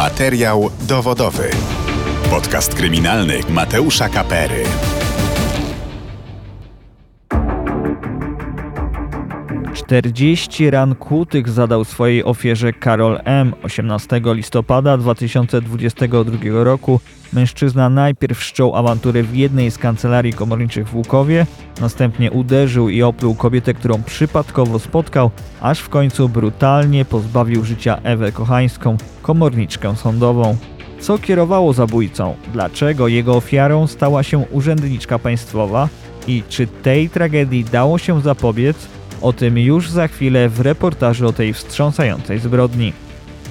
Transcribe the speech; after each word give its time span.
Materiał 0.00 0.70
dowodowy. 0.88 1.50
Podcast 2.30 2.74
kryminalny 2.74 3.40
Mateusza 3.48 4.08
Kapery. 4.08 4.64
Czterdzieści 9.90 10.70
ran 10.70 10.94
kłutych 10.94 11.48
zadał 11.48 11.84
swojej 11.84 12.24
ofierze 12.24 12.72
Karol 12.72 13.20
M. 13.24 13.54
18 13.62 14.20
listopada 14.24 14.96
2022 14.96 16.64
roku 16.64 17.00
mężczyzna 17.32 17.88
najpierw 17.88 18.38
wszczął 18.38 18.76
awanturę 18.76 19.22
w 19.22 19.36
jednej 19.36 19.70
z 19.70 19.78
kancelarii 19.78 20.32
komorniczych 20.32 20.88
w 20.88 20.96
Łukowie, 20.96 21.46
następnie 21.80 22.30
uderzył 22.30 22.88
i 22.88 23.02
opluł 23.02 23.34
kobietę, 23.34 23.74
którą 23.74 24.02
przypadkowo 24.02 24.78
spotkał, 24.78 25.30
aż 25.60 25.80
w 25.80 25.88
końcu 25.88 26.28
brutalnie 26.28 27.04
pozbawił 27.04 27.64
życia 27.64 28.00
Ewę 28.02 28.32
Kochańską, 28.32 28.96
komorniczkę 29.22 29.96
sądową. 29.96 30.56
Co 31.00 31.18
kierowało 31.18 31.72
zabójcą? 31.72 32.34
Dlaczego 32.52 33.08
jego 33.08 33.36
ofiarą 33.36 33.86
stała 33.86 34.22
się 34.22 34.38
urzędniczka 34.38 35.18
państwowa? 35.18 35.88
I 36.26 36.42
czy 36.48 36.66
tej 36.66 37.08
tragedii 37.08 37.64
dało 37.64 37.98
się 37.98 38.20
zapobiec? 38.20 38.99
O 39.20 39.32
tym 39.32 39.58
już 39.58 39.90
za 39.90 40.08
chwilę 40.08 40.48
w 40.48 40.60
reportażu 40.60 41.28
o 41.28 41.32
tej 41.32 41.52
wstrząsającej 41.52 42.38
zbrodni. 42.38 42.92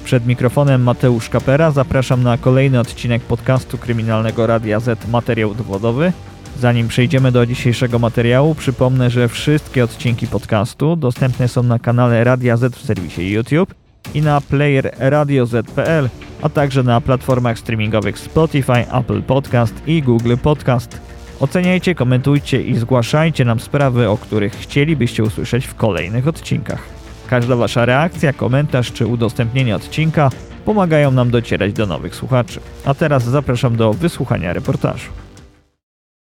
Przed 0.04 0.26
mikrofonem 0.26 0.82
Mateusz 0.82 1.28
Kapera 1.28 1.70
zapraszam 1.70 2.22
na 2.22 2.38
kolejny 2.38 2.80
odcinek 2.80 3.22
podcastu 3.22 3.78
Kryminalnego 3.78 4.46
Radia 4.46 4.80
Z 4.80 5.08
Materiał 5.08 5.54
Dowodowy. 5.54 6.12
Zanim 6.58 6.88
przejdziemy 6.88 7.32
do 7.32 7.46
dzisiejszego 7.46 7.98
materiału, 7.98 8.54
przypomnę, 8.54 9.10
że 9.10 9.28
wszystkie 9.28 9.84
odcinki 9.84 10.26
podcastu 10.26 10.96
dostępne 10.96 11.48
są 11.48 11.62
na 11.62 11.78
kanale 11.78 12.24
Radia 12.24 12.56
Z 12.56 12.76
w 12.76 12.84
serwisie 12.84 13.30
YouTube 13.30 13.74
i 14.14 14.22
na 14.22 14.40
player 14.40 14.94
radioz.pl, 14.98 16.08
a 16.42 16.48
także 16.48 16.82
na 16.82 17.00
platformach 17.00 17.58
streamingowych 17.58 18.18
Spotify, 18.18 18.92
Apple 18.92 19.22
Podcast 19.22 19.74
i 19.86 20.02
Google 20.02 20.36
Podcast. 20.42 21.09
Oceniajcie, 21.40 21.94
komentujcie 21.94 22.62
i 22.62 22.78
zgłaszajcie 22.78 23.44
nam 23.44 23.60
sprawy, 23.60 24.08
o 24.08 24.18
których 24.18 24.52
chcielibyście 24.52 25.22
usłyszeć 25.22 25.66
w 25.66 25.74
kolejnych 25.74 26.28
odcinkach. 26.28 26.82
Każda 27.28 27.56
Wasza 27.56 27.84
reakcja, 27.84 28.32
komentarz 28.32 28.92
czy 28.92 29.06
udostępnienie 29.06 29.76
odcinka 29.76 30.30
pomagają 30.64 31.10
nam 31.10 31.30
docierać 31.30 31.72
do 31.72 31.86
nowych 31.86 32.14
słuchaczy. 32.14 32.60
A 32.84 32.94
teraz 32.94 33.24
zapraszam 33.24 33.76
do 33.76 33.92
wysłuchania 33.92 34.52
reportażu. 34.52 35.10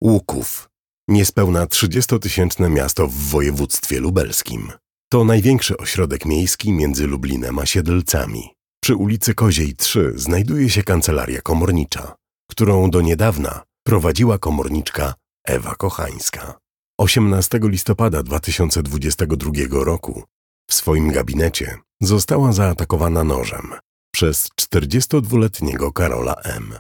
Łuków. 0.04 0.70
Niespełna 1.08 1.66
30-tysięczne 1.66 2.70
miasto 2.70 3.08
w 3.08 3.14
województwie 3.14 4.00
lubelskim. 4.00 4.72
To 5.10 5.24
największy 5.24 5.78
ośrodek 5.78 6.26
miejski 6.26 6.72
między 6.72 7.08
Lublinem 7.08 7.60
a 7.60 7.66
Siedlcami. 7.66 8.50
Przy 8.84 8.96
ulicy 8.96 9.34
Koziej 9.34 9.76
3 9.76 10.14
znajduje 10.16 10.70
się 10.70 10.84
kancelaria 10.84 11.42
komornicza, 11.42 12.16
którą 12.50 12.90
do 12.90 13.02
niedawna 13.02 13.64
prowadziła 13.84 14.38
komorniczka 14.38 15.14
Ewa 15.46 15.76
Kochańska. 15.76 16.60
18 17.00 17.60
listopada 17.64 18.24
2022 18.24 19.52
roku 19.72 20.24
w 20.70 20.74
swoim 20.74 21.12
gabinecie 21.12 21.78
została 22.02 22.54
zaatakowana 22.54 23.24
nożem 23.24 23.74
przez 24.14 24.50
42-letniego 24.62 25.92
Karola 25.94 26.36
M. 26.44 26.80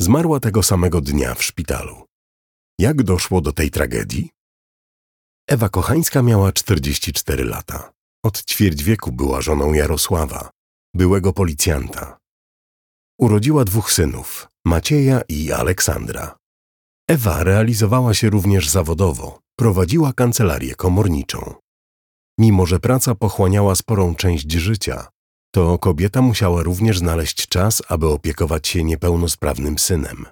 Zmarła 0.00 0.40
tego 0.40 0.62
samego 0.62 1.00
dnia 1.00 1.34
w 1.34 1.42
szpitalu. 1.42 2.04
Jak 2.78 3.02
doszło 3.02 3.40
do 3.40 3.52
tej 3.52 3.70
tragedii? 3.70 4.30
Ewa 5.48 5.68
Kochańska 5.68 6.22
miała 6.22 6.52
44 6.52 7.44
lata. 7.44 7.92
Od 8.24 8.44
ćwierć 8.44 8.82
wieku 8.82 9.12
była 9.12 9.40
żoną 9.40 9.72
Jarosława, 9.72 10.50
byłego 10.94 11.32
policjanta. 11.32 12.17
Urodziła 13.20 13.64
dwóch 13.64 13.92
synów, 13.92 14.48
Macieja 14.66 15.20
i 15.28 15.52
Aleksandra. 15.52 16.36
Ewa 17.08 17.44
realizowała 17.44 18.14
się 18.14 18.30
również 18.30 18.68
zawodowo, 18.68 19.38
prowadziła 19.58 20.12
kancelarię 20.12 20.74
komorniczą. 20.74 21.54
Mimo, 22.38 22.66
że 22.66 22.80
praca 22.80 23.14
pochłaniała 23.14 23.74
sporą 23.74 24.14
część 24.14 24.52
życia, 24.52 25.08
to 25.54 25.78
kobieta 25.78 26.22
musiała 26.22 26.62
również 26.62 26.98
znaleźć 26.98 27.48
czas, 27.48 27.82
aby 27.88 28.06
opiekować 28.06 28.68
się 28.68 28.84
niepełnosprawnym 28.84 29.78
synem, 29.78 30.26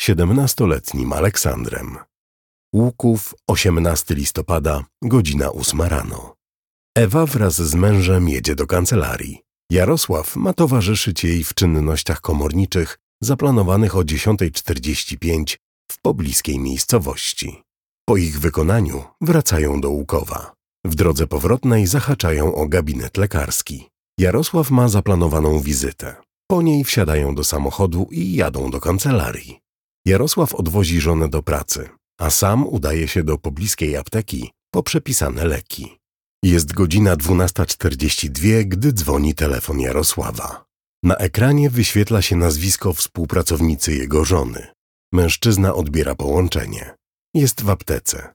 siedemnastoletnim 0.00 1.12
Aleksandrem. 1.12 1.98
Łuków, 2.74 3.34
18 3.46 4.14
listopada, 4.14 4.84
godzina 5.02 5.52
8 5.52 5.80
rano. 5.82 6.34
Ewa 6.96 7.26
wraz 7.26 7.54
z 7.54 7.74
mężem 7.74 8.28
jedzie 8.28 8.54
do 8.54 8.66
kancelarii. 8.66 9.43
Jarosław 9.70 10.36
ma 10.36 10.52
towarzyszyć 10.52 11.24
jej 11.24 11.44
w 11.44 11.54
czynnościach 11.54 12.20
komorniczych 12.20 12.98
zaplanowanych 13.22 13.96
o 13.96 14.00
10.45 14.00 15.56
w 15.92 16.00
pobliskiej 16.00 16.58
miejscowości. 16.58 17.62
Po 18.08 18.16
ich 18.16 18.40
wykonaniu 18.40 19.04
wracają 19.20 19.80
do 19.80 19.90
Łukowa. 19.90 20.52
W 20.86 20.94
drodze 20.94 21.26
powrotnej 21.26 21.86
zahaczają 21.86 22.54
o 22.54 22.68
gabinet 22.68 23.16
lekarski. 23.16 23.88
Jarosław 24.18 24.70
ma 24.70 24.88
zaplanowaną 24.88 25.60
wizytę. 25.60 26.14
Po 26.50 26.62
niej 26.62 26.84
wsiadają 26.84 27.34
do 27.34 27.44
samochodu 27.44 28.08
i 28.10 28.34
jadą 28.34 28.70
do 28.70 28.80
kancelarii. 28.80 29.60
Jarosław 30.06 30.54
odwozi 30.54 31.00
żonę 31.00 31.28
do 31.28 31.42
pracy, 31.42 31.88
a 32.20 32.30
sam 32.30 32.66
udaje 32.66 33.08
się 33.08 33.22
do 33.22 33.38
pobliskiej 33.38 33.96
apteki 33.96 34.50
po 34.70 34.82
przepisane 34.82 35.44
leki. 35.44 35.98
Jest 36.44 36.72
godzina 36.72 37.16
12.42, 37.16 38.64
gdy 38.64 38.92
dzwoni 38.92 39.34
telefon 39.34 39.80
Jarosława. 39.80 40.64
Na 41.02 41.16
ekranie 41.16 41.70
wyświetla 41.70 42.22
się 42.22 42.36
nazwisko 42.36 42.92
współpracownicy 42.92 43.94
jego 43.94 44.24
żony. 44.24 44.66
Mężczyzna 45.12 45.74
odbiera 45.74 46.14
połączenie. 46.14 46.94
Jest 47.34 47.62
w 47.62 47.70
aptece. 47.70 48.32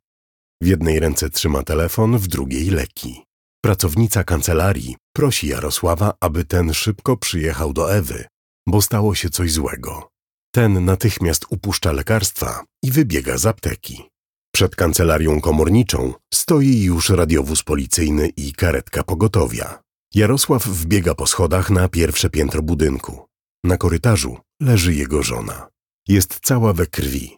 W 0.62 0.68
jednej 0.68 1.00
ręce 1.00 1.30
trzyma 1.30 1.64
telefon, 1.64 2.18
w 2.18 2.28
drugiej 2.28 2.69
leki. 2.69 3.24
Pracownica 3.64 4.24
kancelarii 4.24 4.96
prosi 5.16 5.48
Jarosława, 5.48 6.14
aby 6.22 6.46
ten 6.46 6.74
szybko 6.74 7.18
przyjechał 7.18 7.74
do 7.74 7.94
Ewy, 7.94 8.25
bo 8.68 8.81
stało 8.81 9.16
się 9.16 9.30
coś 9.30 9.52
złego. 9.52 10.09
Ten 10.56 10.86
natychmiast 10.86 11.46
upuszcza 11.50 11.92
lekarstwa 11.92 12.64
i 12.84 12.92
wybiega 12.92 13.38
z 13.38 13.46
apteki. 13.46 14.09
Przed 14.56 14.76
kancelarią 14.76 15.42
komorniczą 15.42 16.14
stoi 16.34 16.82
już 16.82 17.10
radiowóz 17.10 17.64
policyjny 17.64 18.30
i 18.38 18.54
karetka 18.54 19.04
pogotowia. 19.04 19.80
Jarosław 20.16 20.68
wbiega 20.68 21.16
po 21.16 21.28
schodach 21.28 21.70
na 21.70 21.90
pierwsze 21.90 22.30
piętro 22.30 22.62
budynku. 22.62 23.26
Na 23.64 23.78
korytarzu 23.78 24.38
leży 24.62 24.94
jego 24.94 25.24
żona. 25.24 25.68
Jest 26.08 26.40
cała 26.44 26.74
we 26.74 26.86
krwi. 26.86 27.38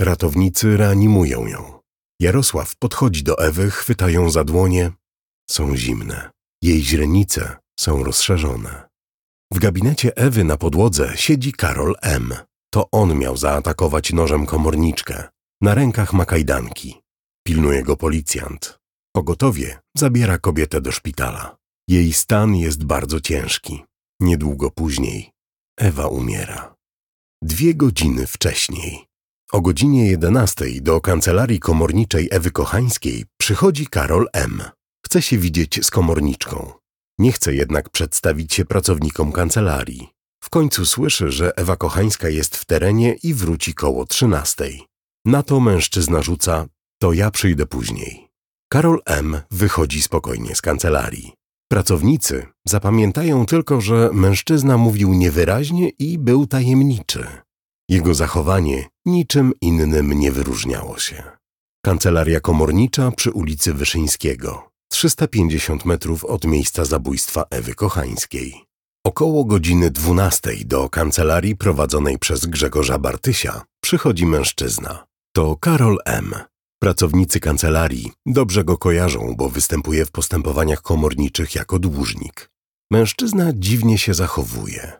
Ratownicy 0.00 0.76
reanimują 0.76 1.46
ją. 1.46 1.80
Jarosław 2.20 2.76
podchodzi 2.76 3.22
do 3.22 3.38
Ewy, 3.38 3.70
chwyta 3.70 4.10
ją 4.10 4.30
za 4.30 4.44
dłonie. 4.44 4.90
Są 5.50 5.76
zimne. 5.76 6.30
Jej 6.62 6.82
źrenice 6.82 7.56
są 7.80 8.04
rozszerzone. 8.04 8.88
W 9.52 9.58
gabinecie 9.58 10.16
Ewy 10.16 10.44
na 10.44 10.56
podłodze 10.56 11.12
siedzi 11.16 11.52
Karol 11.52 11.94
M. 12.02 12.34
To 12.70 12.88
on 12.90 13.18
miał 13.18 13.36
zaatakować 13.36 14.12
nożem 14.12 14.46
komorniczkę. 14.46 15.28
Na 15.62 15.74
rękach 15.74 16.12
ma 16.12 16.24
kajdanki. 16.24 17.00
Pilnuje 17.46 17.82
go 17.82 17.96
policjant. 17.96 18.78
Pogotowie 19.16 19.78
zabiera 19.96 20.38
kobietę 20.38 20.80
do 20.80 20.92
szpitala. 20.92 21.56
Jej 21.88 22.12
stan 22.12 22.54
jest 22.56 22.84
bardzo 22.84 23.20
ciężki. 23.20 23.84
Niedługo 24.20 24.70
później 24.70 25.30
Ewa 25.78 26.06
umiera. 26.06 26.74
Dwie 27.42 27.74
godziny 27.74 28.26
wcześniej 28.26 29.06
o 29.52 29.60
godzinie 29.60 30.06
11 30.06 30.64
do 30.80 31.00
kancelarii 31.00 31.60
komorniczej 31.60 32.28
Ewy 32.30 32.50
Kochańskiej 32.50 33.24
przychodzi 33.40 33.86
Karol 33.86 34.28
M. 34.32 34.62
Chce 35.06 35.22
się 35.22 35.38
widzieć 35.38 35.86
z 35.86 35.90
komorniczką. 35.90 36.72
Nie 37.18 37.32
chce 37.32 37.54
jednak 37.54 37.90
przedstawić 37.90 38.54
się 38.54 38.64
pracownikom 38.64 39.32
kancelarii. 39.32 40.08
W 40.44 40.50
końcu 40.50 40.86
słyszy, 40.86 41.30
że 41.30 41.56
Ewa 41.56 41.76
Kochańska 41.76 42.28
jest 42.28 42.56
w 42.56 42.64
terenie 42.64 43.14
i 43.22 43.34
wróci 43.34 43.74
koło 43.74 44.06
13. 44.06 44.64
Na 45.26 45.42
to 45.42 45.60
mężczyzna 45.60 46.22
rzuca: 46.22 46.66
To 47.00 47.12
ja 47.12 47.30
przyjdę 47.30 47.66
później. 47.66 48.28
Karol 48.72 49.00
M. 49.06 49.40
wychodzi 49.50 50.02
spokojnie 50.02 50.54
z 50.54 50.62
kancelarii. 50.62 51.32
Pracownicy 51.70 52.46
zapamiętają 52.66 53.46
tylko, 53.46 53.80
że 53.80 54.10
mężczyzna 54.12 54.78
mówił 54.78 55.14
niewyraźnie 55.14 55.88
i 55.88 56.18
był 56.18 56.46
tajemniczy. 56.46 57.26
Jego 57.88 58.14
zachowanie 58.14 58.88
niczym 59.06 59.52
innym 59.60 60.12
nie 60.12 60.32
wyróżniało 60.32 60.98
się. 60.98 61.22
Kancelaria 61.84 62.40
komornicza 62.40 63.10
przy 63.10 63.30
ulicy 63.30 63.74
Wyszyńskiego, 63.74 64.70
350 64.90 65.84
metrów 65.84 66.24
od 66.24 66.44
miejsca 66.44 66.84
zabójstwa 66.84 67.44
Ewy 67.50 67.74
Kochańskiej. 67.74 68.64
Około 69.06 69.44
godziny 69.44 69.90
12 69.90 70.50
do 70.64 70.88
kancelarii 70.88 71.56
prowadzonej 71.56 72.18
przez 72.18 72.46
Grzegorza 72.46 72.98
Bartysia 72.98 73.62
przychodzi 73.80 74.26
mężczyzna. 74.26 75.11
To 75.34 75.56
Karol 75.56 75.98
M. 76.04 76.34
Pracownicy 76.82 77.40
kancelarii 77.40 78.12
dobrze 78.26 78.64
go 78.64 78.78
kojarzą, 78.78 79.34
bo 79.36 79.48
występuje 79.48 80.06
w 80.06 80.10
postępowaniach 80.10 80.82
komorniczych 80.82 81.54
jako 81.54 81.78
dłużnik. 81.78 82.50
Mężczyzna 82.90 83.52
dziwnie 83.54 83.98
się 83.98 84.14
zachowuje. 84.14 84.92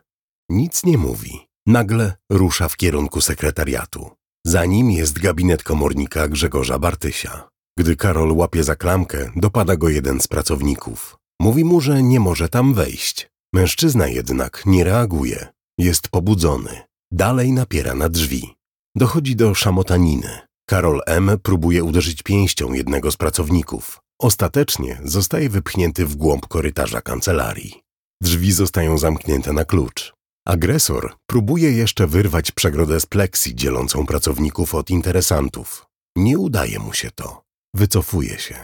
Nic 0.49 0.83
nie 0.83 0.97
mówi. 0.97 1.39
Nagle 1.67 2.13
rusza 2.31 2.69
w 2.69 2.77
kierunku 2.77 3.21
sekretariatu. 3.21 4.09
Za 4.45 4.65
nim 4.65 4.91
jest 4.91 5.19
gabinet 5.19 5.63
komornika 5.63 6.27
Grzegorza 6.27 6.79
Bartysia. 6.79 7.49
Gdy 7.79 7.95
Karol 7.95 8.31
łapie 8.31 8.63
za 8.63 8.75
klamkę, 8.75 9.31
dopada 9.35 9.75
go 9.75 9.89
jeden 9.89 10.21
z 10.21 10.27
pracowników. 10.27 11.17
Mówi 11.41 11.63
mu, 11.63 11.81
że 11.81 12.03
nie 12.03 12.19
może 12.19 12.49
tam 12.49 12.73
wejść. 12.73 13.29
Mężczyzna 13.53 14.07
jednak 14.07 14.63
nie 14.65 14.83
reaguje. 14.83 15.47
Jest 15.77 16.07
pobudzony. 16.07 16.81
Dalej 17.11 17.51
napiera 17.51 17.95
na 17.95 18.09
drzwi. 18.09 18.55
Dochodzi 18.95 19.35
do 19.35 19.55
szamotaniny. 19.55 20.39
Karol 20.69 21.01
M. 21.05 21.31
próbuje 21.43 21.83
uderzyć 21.83 22.23
pięścią 22.23 22.73
jednego 22.73 23.11
z 23.11 23.17
pracowników. 23.17 23.99
Ostatecznie 24.21 25.01
zostaje 25.03 25.49
wypchnięty 25.49 26.05
w 26.05 26.15
głąb 26.15 26.47
korytarza 26.47 27.01
kancelarii. 27.01 27.81
Drzwi 28.21 28.51
zostają 28.51 28.97
zamknięte 28.97 29.53
na 29.53 29.65
klucz. 29.65 30.13
Agresor 30.47 31.15
próbuje 31.25 31.71
jeszcze 31.71 32.07
wyrwać 32.07 32.51
przegrodę 32.51 32.99
z 32.99 33.05
pleksji 33.05 33.55
dzielącą 33.55 34.05
pracowników 34.05 34.75
od 34.75 34.89
interesantów. 34.89 35.85
Nie 36.17 36.39
udaje 36.39 36.79
mu 36.79 36.93
się 36.93 37.11
to. 37.11 37.41
Wycofuje 37.75 38.39
się. 38.39 38.55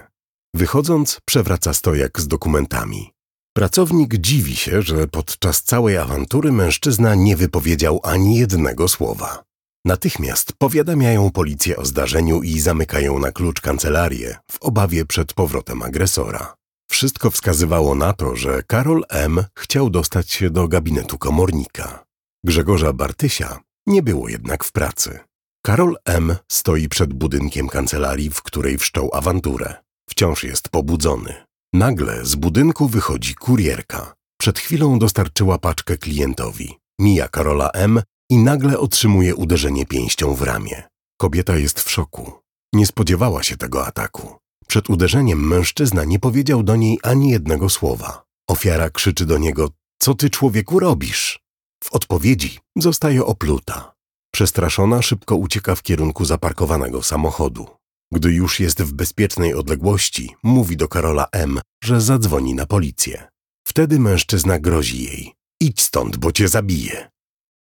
Wychodząc, 0.55 1.19
przewraca 1.25 1.73
stojak 1.73 2.21
z 2.21 2.27
dokumentami. 2.27 3.11
Pracownik 3.55 4.15
dziwi 4.15 4.55
się, 4.55 4.81
że 4.81 5.07
podczas 5.07 5.63
całej 5.63 5.97
awantury 5.97 6.51
mężczyzna 6.51 7.15
nie 7.15 7.37
wypowiedział 7.37 7.99
ani 8.03 8.35
jednego 8.35 8.87
słowa. 8.87 9.48
Natychmiast 9.85 10.53
powiadamiają 10.57 11.31
policję 11.31 11.77
o 11.77 11.85
zdarzeniu 11.85 12.41
i 12.41 12.59
zamykają 12.59 13.19
na 13.19 13.31
klucz 13.31 13.61
kancelarię 13.61 14.37
w 14.51 14.61
obawie 14.61 15.05
przed 15.05 15.33
powrotem 15.33 15.83
agresora. 15.83 16.55
Wszystko 16.91 17.31
wskazywało 17.31 17.95
na 17.95 18.13
to, 18.13 18.35
że 18.35 18.63
Karol 18.63 19.03
M. 19.09 19.43
chciał 19.57 19.89
dostać 19.89 20.31
się 20.31 20.49
do 20.49 20.67
gabinetu 20.67 21.17
komornika. 21.17 22.05
Grzegorza 22.45 22.93
Bartysia 22.93 23.59
nie 23.87 24.03
było 24.03 24.29
jednak 24.29 24.63
w 24.63 24.71
pracy. 24.71 25.19
Karol 25.65 25.95
M. 26.05 26.35
stoi 26.51 26.89
przed 26.89 27.13
budynkiem 27.13 27.67
kancelarii, 27.67 28.29
w 28.29 28.41
której 28.41 28.77
wszczął 28.77 29.09
awanturę. 29.13 29.75
Wciąż 30.09 30.43
jest 30.43 30.69
pobudzony. 30.69 31.33
Nagle 31.73 32.25
z 32.25 32.35
budynku 32.35 32.87
wychodzi 32.87 33.35
kurierka. 33.35 34.13
Przed 34.39 34.59
chwilą 34.59 34.99
dostarczyła 34.99 35.57
paczkę 35.57 35.97
klientowi. 35.97 36.77
Mija 36.99 37.27
Karola 37.27 37.69
M. 37.71 38.01
i 38.29 38.37
nagle 38.37 38.79
otrzymuje 38.79 39.35
uderzenie 39.35 39.85
pięścią 39.85 40.33
w 40.33 40.41
ramię. 40.41 40.83
Kobieta 41.17 41.57
jest 41.57 41.79
w 41.79 41.91
szoku. 41.91 42.31
Nie 42.73 42.85
spodziewała 42.85 43.43
się 43.43 43.57
tego 43.57 43.87
ataku. 43.87 44.35
Przed 44.67 44.89
uderzeniem 44.89 45.47
mężczyzna 45.47 46.03
nie 46.03 46.19
powiedział 46.19 46.63
do 46.63 46.75
niej 46.75 46.99
ani 47.03 47.29
jednego 47.29 47.69
słowa. 47.69 48.23
Ofiara 48.49 48.89
krzyczy 48.89 49.25
do 49.25 49.37
niego: 49.37 49.69
Co 49.99 50.13
ty 50.15 50.29
człowieku 50.29 50.79
robisz? 50.79 51.39
W 51.83 51.93
odpowiedzi 51.93 52.59
zostaje 52.77 53.25
opluta. 53.25 53.93
Przestraszona 54.33 55.01
szybko 55.01 55.35
ucieka 55.35 55.75
w 55.75 55.83
kierunku 55.83 56.25
zaparkowanego 56.25 57.03
samochodu. 57.03 57.67
Gdy 58.11 58.31
już 58.31 58.59
jest 58.59 58.81
w 58.81 58.93
bezpiecznej 58.93 59.53
odległości, 59.53 60.35
mówi 60.43 60.77
do 60.77 60.87
Karola 60.87 61.27
M., 61.31 61.59
że 61.83 62.01
zadzwoni 62.01 62.55
na 62.55 62.65
policję. 62.65 63.27
Wtedy 63.67 63.99
mężczyzna 63.99 64.59
grozi 64.59 65.03
jej: 65.03 65.33
Idź 65.61 65.81
stąd, 65.81 66.17
bo 66.17 66.31
cię 66.31 66.47
zabiję. 66.47 67.09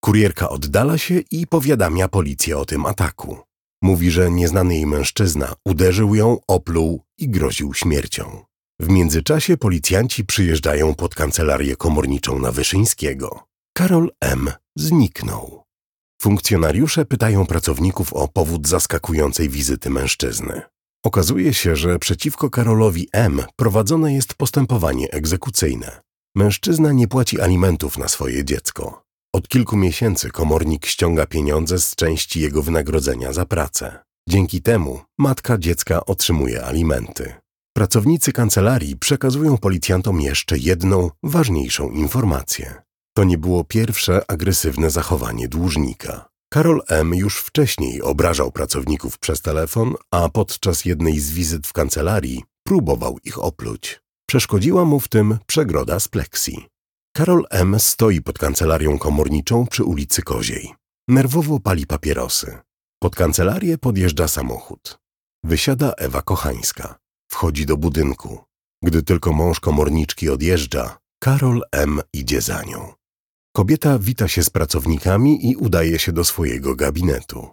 Kurierka 0.06 0.48
oddala 0.48 0.98
się 0.98 1.20
i 1.30 1.46
powiadamia 1.46 2.08
policję 2.08 2.58
o 2.58 2.64
tym 2.64 2.86
ataku. 2.86 3.38
Mówi, 3.82 4.10
że 4.10 4.30
nieznany 4.30 4.74
jej 4.74 4.86
mężczyzna 4.86 5.54
uderzył 5.64 6.14
ją, 6.14 6.38
opluł 6.48 7.02
i 7.18 7.28
groził 7.28 7.74
śmiercią. 7.74 8.44
W 8.80 8.88
międzyczasie 8.88 9.56
policjanci 9.56 10.24
przyjeżdżają 10.24 10.94
pod 10.94 11.14
kancelarię 11.14 11.76
komorniczą 11.76 12.38
na 12.38 12.52
Wyszyńskiego. 12.52 13.40
Karol 13.76 14.10
M. 14.20 14.50
zniknął. 14.76 15.62
Funkcjonariusze 16.22 17.04
pytają 17.04 17.46
pracowników 17.46 18.12
o 18.12 18.28
powód 18.28 18.68
zaskakującej 18.68 19.48
wizyty 19.48 19.90
mężczyzny. 19.90 20.62
Okazuje 21.04 21.54
się, 21.54 21.76
że 21.76 21.98
przeciwko 21.98 22.50
Karolowi 22.50 23.08
M. 23.12 23.42
prowadzone 23.56 24.14
jest 24.14 24.34
postępowanie 24.34 25.10
egzekucyjne. 25.10 26.00
Mężczyzna 26.36 26.92
nie 26.92 27.08
płaci 27.08 27.40
alimentów 27.40 27.98
na 27.98 28.08
swoje 28.08 28.44
dziecko. 28.44 29.05
Od 29.36 29.48
kilku 29.48 29.76
miesięcy 29.76 30.30
komornik 30.30 30.86
ściąga 30.86 31.26
pieniądze 31.26 31.78
z 31.78 31.94
części 31.94 32.40
jego 32.40 32.62
wynagrodzenia 32.62 33.32
za 33.32 33.46
pracę. 33.46 33.98
Dzięki 34.28 34.62
temu 34.62 35.00
matka 35.18 35.58
dziecka 35.58 36.06
otrzymuje 36.06 36.64
alimenty. 36.64 37.34
Pracownicy 37.76 38.32
kancelarii 38.32 38.96
przekazują 38.96 39.58
policjantom 39.58 40.20
jeszcze 40.20 40.58
jedną, 40.58 41.10
ważniejszą 41.22 41.90
informację. 41.90 42.74
To 43.16 43.24
nie 43.24 43.38
było 43.38 43.64
pierwsze 43.64 44.30
agresywne 44.30 44.90
zachowanie 44.90 45.48
dłużnika. 45.48 46.28
Karol 46.52 46.82
M. 46.88 47.14
już 47.14 47.38
wcześniej 47.38 48.02
obrażał 48.02 48.52
pracowników 48.52 49.18
przez 49.18 49.42
telefon, 49.42 49.94
a 50.10 50.28
podczas 50.28 50.84
jednej 50.84 51.20
z 51.20 51.30
wizyt 51.30 51.66
w 51.66 51.72
kancelarii 51.72 52.44
próbował 52.66 53.18
ich 53.24 53.44
opluć. 53.44 54.00
Przeszkodziła 54.28 54.84
mu 54.84 55.00
w 55.00 55.08
tym 55.08 55.38
przegroda 55.46 56.00
z 56.00 56.08
pleksji. 56.08 56.66
Karol 57.16 57.44
M. 57.50 57.80
stoi 57.80 58.22
pod 58.22 58.38
kancelarią 58.38 58.98
komorniczą 58.98 59.66
przy 59.66 59.84
ulicy 59.84 60.22
Koziej. 60.22 60.74
Nerwowo 61.08 61.60
pali 61.60 61.86
papierosy. 61.86 62.58
Pod 63.02 63.14
kancelarię 63.14 63.78
podjeżdża 63.78 64.28
samochód. 64.28 64.98
Wysiada 65.44 65.92
Ewa 65.92 66.22
Kochańska. 66.22 66.98
Wchodzi 67.30 67.66
do 67.66 67.76
budynku. 67.76 68.38
Gdy 68.82 69.02
tylko 69.02 69.32
mąż 69.32 69.60
komorniczki 69.60 70.30
odjeżdża, 70.30 70.98
Karol 71.18 71.62
M. 71.72 72.00
idzie 72.12 72.40
za 72.40 72.62
nią. 72.62 72.92
Kobieta 73.54 73.98
wita 73.98 74.28
się 74.28 74.44
z 74.44 74.50
pracownikami 74.50 75.50
i 75.50 75.56
udaje 75.56 75.98
się 75.98 76.12
do 76.12 76.24
swojego 76.24 76.74
gabinetu. 76.74 77.48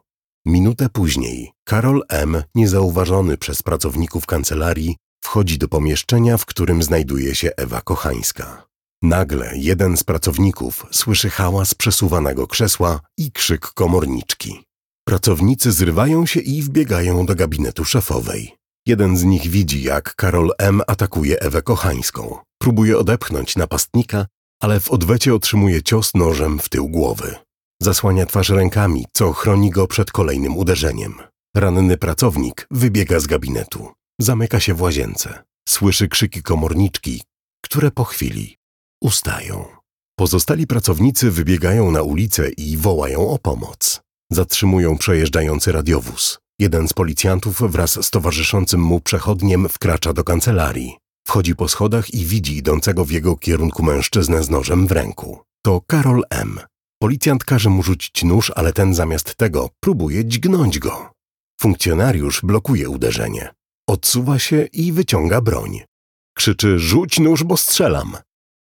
Minutę 0.46 0.90
później 0.90 1.52
Karol 1.64 2.04
M., 2.10 2.44
niezauważony 2.56 3.38
przez 3.38 3.64
pracowników 3.64 4.26
kancelarii, 4.26 4.98
wchodzi 5.24 5.58
do 5.58 5.68
pomieszczenia, 5.68 6.38
w 6.38 6.46
którym 6.46 6.84
znajduje 6.84 7.36
się 7.36 7.52
Ewa 7.58 7.82
Kochańska. 7.82 8.73
Nagle 9.04 9.52
jeden 9.56 9.98
z 9.98 10.04
pracowników 10.04 10.86
słyszy 10.92 11.30
hałas 11.30 11.76
przesuwanego 11.76 12.48
krzesła 12.48 13.00
i 13.18 13.32
krzyk 13.32 13.68
komorniczki. 13.68 14.64
Pracownicy 15.08 15.72
zrywają 15.72 16.26
się 16.26 16.40
i 16.40 16.62
wbiegają 16.62 17.26
do 17.26 17.36
gabinetu 17.36 17.86
szefowej. 17.86 18.56
Jeden 18.88 19.18
z 19.18 19.24
nich 19.24 19.48
widzi, 19.48 19.84
jak 19.84 20.16
Karol 20.16 20.52
M. 20.58 20.82
atakuje 20.88 21.40
Ewę 21.40 21.62
Kochańską. 21.62 22.38
Próbuje 22.62 22.98
odepchnąć 22.98 23.56
napastnika, 23.56 24.26
ale 24.62 24.80
w 24.80 24.92
odwecie 24.92 25.36
otrzymuje 25.36 25.84
cios 25.84 26.14
nożem 26.16 26.60
w 26.60 26.70
tył 26.70 26.90
głowy. 26.90 27.36
Zasłania 27.82 28.26
twarz 28.26 28.50
rękami, 28.50 29.06
co 29.14 29.34
chroni 29.34 29.70
go 29.70 29.88
przed 29.88 30.12
kolejnym 30.12 30.58
uderzeniem. 30.58 31.14
Ranny 31.56 31.98
pracownik 31.98 32.68
wybiega 32.72 33.20
z 33.20 33.28
gabinetu. 33.28 33.92
Zamyka 34.22 34.60
się 34.60 34.74
w 34.74 34.82
łazience. 34.82 35.44
Słyszy 35.70 36.08
krzyki 36.08 36.44
komorniczki, 36.44 37.22
które 37.62 37.92
po 37.92 38.04
chwili 38.04 38.63
ustają. 39.04 39.66
Pozostali 40.20 40.68
pracownicy 40.68 41.32
wybiegają 41.32 41.92
na 41.92 42.02
ulicę 42.02 42.50
i 42.50 42.78
wołają 42.78 43.30
o 43.30 43.40
pomoc. 43.40 44.02
Zatrzymują 44.32 44.98
przejeżdżający 44.98 45.72
radiowóz. 45.72 46.40
Jeden 46.60 46.88
z 46.88 46.94
policjantów 46.94 47.72
wraz 47.72 48.06
z 48.06 48.10
towarzyszącym 48.10 48.82
mu 48.82 49.00
przechodniem 49.02 49.70
wkracza 49.70 50.14
do 50.14 50.24
kancelarii. 50.24 50.98
Wchodzi 51.28 51.56
po 51.56 51.68
schodach 51.68 52.14
i 52.14 52.26
widzi 52.26 52.58
idącego 52.58 53.06
w 53.06 53.12
jego 53.12 53.38
kierunku 53.38 53.84
mężczyznę 53.84 54.44
z 54.44 54.50
nożem 54.50 54.88
w 54.88 54.92
ręku. 54.92 55.40
To 55.66 55.82
Karol 55.82 56.24
M. 56.30 56.60
Policjant 57.02 57.44
każe 57.44 57.70
mu 57.70 57.84
rzucić 57.84 58.24
nóż, 58.24 58.52
ale 58.56 58.74
ten 58.74 58.94
zamiast 58.94 59.36
tego 59.36 59.70
próbuje 59.80 60.26
dźgnąć 60.26 60.80
go. 60.80 61.10
Funkcjonariusz 61.62 62.42
blokuje 62.42 62.90
uderzenie. 62.90 63.54
Odsuwa 63.90 64.40
się 64.40 64.68
i 64.74 64.92
wyciąga 64.92 65.42
broń. 65.42 65.82
Krzyczy: 66.36 66.80
Rzuć 66.80 67.20
nóż, 67.20 67.44
bo 67.44 67.58
strzelam. 67.58 68.18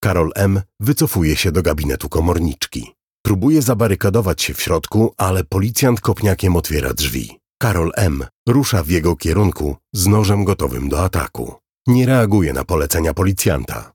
Karol 0.04 0.32
M. 0.36 0.62
wycofuje 0.80 1.36
się 1.36 1.52
do 1.52 1.62
gabinetu 1.62 2.10
komorniczki. 2.10 2.94
Próbuje 3.26 3.62
zabarykadować 3.62 4.42
się 4.42 4.54
w 4.54 4.62
środku, 4.62 5.14
ale 5.18 5.44
policjant 5.44 6.02
kopniakiem 6.02 6.56
otwiera 6.56 6.94
drzwi. 6.94 7.40
Karol 7.62 7.92
M. 7.96 8.26
rusza 8.48 8.84
w 8.84 8.90
jego 8.90 9.16
kierunku 9.16 9.76
z 9.94 10.08
nożem 10.08 10.44
gotowym 10.44 10.90
do 10.90 11.04
ataku. 11.04 11.56
Nie 11.88 12.06
reaguje 12.06 12.54
na 12.54 12.64
polecenia 12.64 13.14
policjanta. 13.14 13.92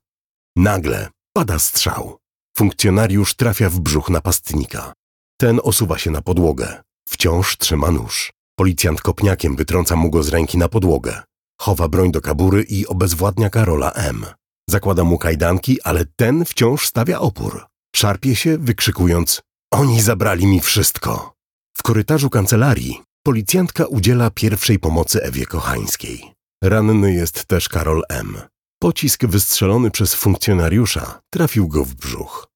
Nagle 0.55 1.09
pada 1.33 1.59
strzał. 1.59 2.17
Funkcjonariusz 2.57 3.33
trafia 3.35 3.69
w 3.69 3.79
brzuch 3.79 4.09
napastnika. 4.09 4.93
Ten 5.39 5.59
osuwa 5.63 5.97
się 5.97 6.11
na 6.11 6.21
podłogę. 6.21 6.83
Wciąż 7.09 7.57
trzyma 7.57 7.91
nóż. 7.91 8.33
Policjant 8.55 9.01
kopniakiem 9.01 9.55
wytrąca 9.55 9.95
mu 9.95 10.09
go 10.09 10.23
z 10.23 10.29
ręki 10.29 10.57
na 10.57 10.69
podłogę. 10.69 11.21
Chowa 11.61 11.87
broń 11.87 12.11
do 12.11 12.21
kabury 12.21 12.63
i 12.63 12.87
obezwładnia 12.87 13.49
Karola 13.49 13.91
M. 13.91 14.25
Zakłada 14.69 15.03
mu 15.03 15.17
kajdanki, 15.17 15.81
ale 15.81 16.05
ten 16.15 16.45
wciąż 16.45 16.87
stawia 16.87 17.19
opór. 17.19 17.65
Szarpie 17.95 18.35
się, 18.35 18.57
wykrzykując: 18.57 19.41
Oni 19.71 20.01
zabrali 20.01 20.47
mi 20.47 20.59
wszystko. 20.59 21.33
W 21.77 21.83
korytarzu 21.83 22.29
kancelarii 22.29 23.01
policjantka 23.25 23.85
udziela 23.85 24.29
pierwszej 24.29 24.79
pomocy 24.79 25.23
Ewie 25.23 25.45
Kochańskiej. 25.45 26.33
Ranny 26.63 27.13
jest 27.13 27.45
też 27.45 27.69
Karol 27.69 28.03
M. 28.09 28.37
Pocisk 28.81 29.25
wystrzelony 29.25 29.91
przez 29.91 30.15
funkcjonariusza 30.15 31.21
trafił 31.33 31.67
go 31.67 31.85
w 31.85 31.95
brzuch. 31.95 32.47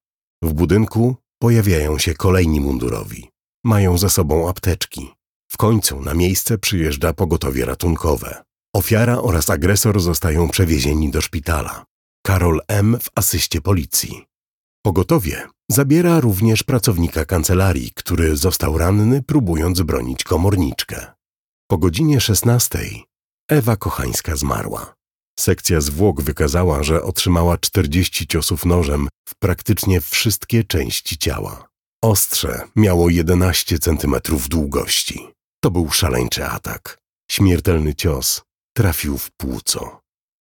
W 0.42 0.52
budynku 0.52 1.16
Pojawiają 1.42 1.98
się 1.98 2.14
kolejni 2.14 2.60
mundurowi. 2.60 3.30
Mają 3.64 3.98
za 3.98 4.08
sobą 4.08 4.48
apteczki. 4.48 5.10
W 5.52 5.56
końcu 5.56 6.00
na 6.00 6.14
miejsce 6.14 6.58
przyjeżdża 6.58 7.12
pogotowie 7.12 7.64
ratunkowe. 7.64 8.42
Ofiara 8.74 9.18
oraz 9.18 9.50
agresor 9.50 10.00
zostają 10.00 10.48
przewiezieni 10.48 11.10
do 11.10 11.20
szpitala. 11.20 11.84
Karol 12.26 12.60
M. 12.68 12.98
w 13.02 13.08
asyście 13.14 13.60
policji. 13.60 14.24
Pogotowie 14.84 15.48
zabiera 15.70 16.20
również 16.20 16.62
pracownika 16.62 17.24
kancelarii, 17.24 17.92
który 17.94 18.36
został 18.36 18.78
ranny 18.78 19.22
próbując 19.22 19.82
bronić 19.82 20.24
komorniczkę. 20.24 21.06
Po 21.70 21.78
godzinie 21.78 22.20
16 22.20 22.78
Ewa 23.48 23.76
Kochańska 23.76 24.36
zmarła. 24.36 24.94
Sekcja 25.38 25.80
zwłok 25.80 26.22
wykazała, 26.22 26.82
że 26.82 27.02
otrzymała 27.02 27.58
40 27.58 28.26
ciosów 28.26 28.66
nożem 28.66 29.08
w 29.28 29.34
praktycznie 29.38 30.00
wszystkie 30.00 30.64
części 30.64 31.18
ciała. 31.18 31.68
Ostrze 32.02 32.62
miało 32.76 33.10
11 33.10 33.78
cm 33.78 34.14
długości. 34.48 35.28
To 35.64 35.70
był 35.70 35.90
szaleńczy 35.90 36.46
atak. 36.46 36.98
Śmiertelny 37.30 37.94
cios 37.94 38.42
trafił 38.76 39.18
w 39.18 39.30
płuco. 39.30 39.99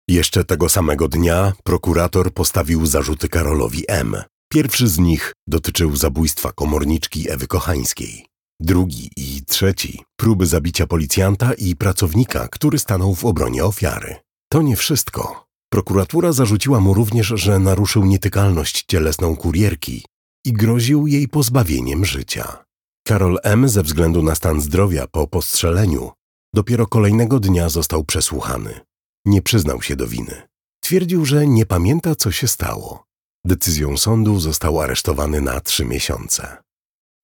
Jeszcze 0.08 0.44
tego 0.44 0.68
samego 0.68 1.08
dnia 1.08 1.52
prokurator 1.62 2.34
postawił 2.34 2.86
zarzuty 2.86 3.28
Karolowi 3.28 3.84
M. 3.88 4.16
Pierwszy 4.52 4.88
z 4.88 4.98
nich 4.98 5.32
dotyczył 5.46 5.96
zabójstwa 5.96 6.52
komorniczki 6.52 7.30
Ewy 7.30 7.46
Kochańskiej. 7.46 8.26
Drugi 8.60 9.10
i 9.16 9.44
trzeci 9.44 10.02
próby 10.16 10.46
zabicia 10.46 10.86
policjanta 10.86 11.52
i 11.52 11.76
pracownika, 11.76 12.48
który 12.48 12.78
stanął 12.78 13.14
w 13.14 13.24
obronie 13.24 13.64
ofiary. 13.64 14.16
To 14.52 14.62
nie 14.62 14.76
wszystko. 14.76 15.46
Prokuratura 15.72 16.32
zarzuciła 16.32 16.80
mu 16.80 16.94
również, 16.94 17.26
że 17.26 17.58
naruszył 17.58 18.04
nietykalność 18.04 18.84
cielesną 18.88 19.36
kurierki 19.36 20.04
i 20.44 20.52
groził 20.52 21.06
jej 21.06 21.28
pozbawieniem 21.28 22.04
życia. 22.04 22.64
Karol 23.06 23.38
M. 23.42 23.68
ze 23.68 23.82
względu 23.82 24.22
na 24.22 24.34
stan 24.34 24.60
zdrowia 24.60 25.06
po 25.06 25.26
postrzeleniu 25.26 26.10
dopiero 26.54 26.86
kolejnego 26.86 27.40
dnia 27.40 27.68
został 27.68 28.04
przesłuchany. 28.04 28.80
Nie 29.24 29.42
przyznał 29.42 29.82
się 29.82 29.96
do 29.96 30.06
winy. 30.06 30.42
Twierdził, 30.80 31.24
że 31.24 31.46
nie 31.46 31.66
pamięta, 31.66 32.14
co 32.14 32.32
się 32.32 32.48
stało. 32.48 33.04
Decyzją 33.46 33.96
sądu 33.96 34.40
został 34.40 34.80
aresztowany 34.80 35.40
na 35.40 35.60
trzy 35.60 35.84
miesiące. 35.84 36.56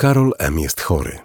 Karol 0.01 0.33
M. 0.39 0.59
jest 0.59 0.81
chory. 0.81 1.19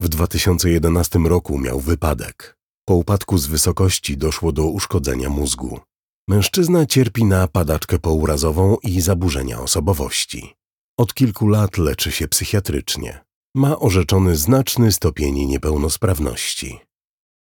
W 0.00 0.08
2011 0.08 1.18
roku 1.18 1.58
miał 1.58 1.80
wypadek. 1.80 2.58
Po 2.88 2.94
upadku 2.94 3.38
z 3.38 3.46
wysokości 3.46 4.16
doszło 4.16 4.52
do 4.52 4.64
uszkodzenia 4.64 5.28
mózgu. 5.28 5.80
Mężczyzna 6.28 6.86
cierpi 6.86 7.24
na 7.24 7.48
padaczkę 7.48 7.98
pourazową 7.98 8.76
i 8.82 9.00
zaburzenia 9.00 9.60
osobowości. 9.60 10.54
Od 10.98 11.14
kilku 11.14 11.48
lat 11.48 11.78
leczy 11.78 12.12
się 12.12 12.28
psychiatrycznie. 12.28 13.24
Ma 13.54 13.78
orzeczony 13.78 14.36
znaczny 14.36 14.92
stopień 14.92 15.34
niepełnosprawności. 15.34 16.80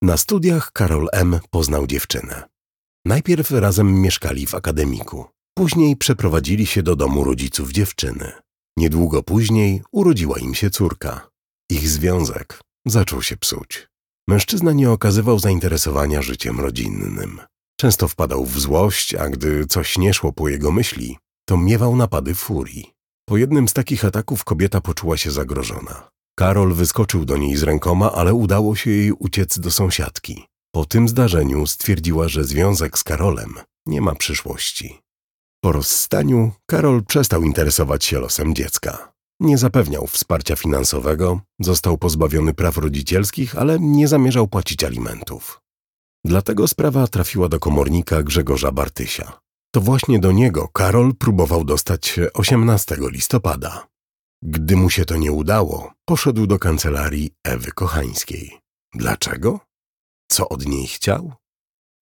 Na 0.02 0.18
studiach 0.18 0.72
Karol 0.72 1.08
M. 1.12 1.40
poznał 1.50 1.88
dziewczynę. 1.88 2.50
Najpierw 3.06 3.52
razem 3.52 4.02
mieszkali 4.02 4.46
w 4.46 4.56
akademiku. 4.56 5.26
Później 5.58 5.98
przeprowadzili 5.98 6.66
się 6.66 6.84
do 6.84 6.96
domu 6.96 7.24
rodziców 7.24 7.72
dziewczyny. 7.72 8.32
Niedługo 8.78 9.24
później 9.24 9.82
urodziła 9.92 10.40
im 10.40 10.56
się 10.56 10.70
córka. 10.70 11.30
Ich 11.72 11.90
związek 11.90 12.62
zaczął 12.88 13.22
się 13.22 13.38
psuć. 13.38 13.88
Mężczyzna 14.28 14.72
nie 14.72 14.92
okazywał 14.92 15.40
zainteresowania 15.40 16.22
życiem 16.22 16.60
rodzinnym. 16.60 17.40
Często 17.80 18.08
wpadał 18.08 18.46
w 18.46 18.60
złość, 18.60 19.16
a 19.16 19.30
gdy 19.30 19.66
coś 19.66 19.98
nie 19.98 20.14
szło 20.14 20.34
po 20.34 20.50
jego 20.50 20.72
myśli, 20.72 21.18
to 21.48 21.58
miewał 21.58 21.96
napady 21.96 22.36
furii. 22.36 22.94
Po 23.26 23.38
jednym 23.38 23.68
z 23.68 23.74
takich 23.74 24.06
ataków 24.06 24.44
kobieta 24.44 24.82
poczuła 24.82 25.18
się 25.18 25.32
zagrożona. 25.32 26.10
Karol 26.36 26.74
wyskoczył 26.74 27.26
do 27.26 27.38
niej 27.38 27.56
z 27.56 27.64
rękoma, 27.64 28.12
ale 28.12 28.34
udało 28.34 28.76
się 28.76 28.92
jej 28.92 29.12
uciec 29.12 29.60
do 29.60 29.72
sąsiadki. 29.72 30.49
Po 30.72 30.86
tym 30.86 31.08
zdarzeniu 31.08 31.68
stwierdziła, 31.68 32.28
że 32.28 32.44
związek 32.44 32.98
z 32.98 33.04
Karolem 33.04 33.54
nie 33.86 34.02
ma 34.02 34.16
przyszłości. 34.16 35.00
Po 35.64 35.72
rozstaniu 35.72 36.52
Karol 36.66 37.04
przestał 37.06 37.44
interesować 37.44 38.06
się 38.06 38.20
losem 38.20 38.56
dziecka. 38.56 39.14
Nie 39.40 39.58
zapewniał 39.58 40.08
wsparcia 40.08 40.56
finansowego, 40.56 41.40
został 41.60 41.98
pozbawiony 41.98 42.54
praw 42.54 42.78
rodzicielskich, 42.78 43.58
ale 43.58 43.80
nie 43.80 44.08
zamierzał 44.08 44.48
płacić 44.48 44.84
alimentów. 44.84 45.62
Dlatego 46.26 46.68
sprawa 46.68 47.08
trafiła 47.08 47.50
do 47.50 47.60
komornika 47.60 48.24
Grzegorza 48.24 48.72
Bartysia. 48.72 49.40
To 49.72 49.82
właśnie 49.82 50.20
do 50.20 50.32
niego 50.32 50.68
Karol 50.68 51.16
próbował 51.16 51.64
dostać 51.64 52.08
się 52.08 52.34
18 52.34 52.98
listopada. 53.00 53.88
Gdy 54.44 54.76
mu 54.76 54.90
się 54.90 55.06
to 55.06 55.18
nie 55.18 55.32
udało, 55.32 55.94
poszedł 56.06 56.48
do 56.48 56.60
kancelarii 56.60 57.32
Ewy 57.44 57.72
Kochańskiej. 57.72 58.60
Dlaczego? 58.94 59.69
Co 60.32 60.50
od 60.50 60.66
niej 60.66 60.88
chciał? 60.88 61.34